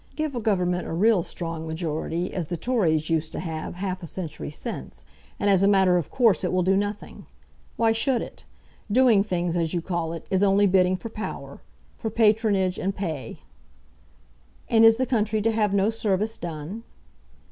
[0.15, 4.07] Give a government a real strong majority, as the Tories used to have half a
[4.07, 5.05] century since,
[5.39, 7.27] and as a matter of course it will do nothing.
[7.77, 8.43] Why should it?
[8.91, 11.61] Doing things, as you call it, is only bidding for power,
[11.97, 13.41] for patronage and pay."
[14.67, 16.81] "And is the country to have no service done?"